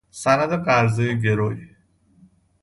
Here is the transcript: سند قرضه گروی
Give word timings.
سند 0.11 0.65
قرضه 0.65 1.13
گروی 1.15 1.69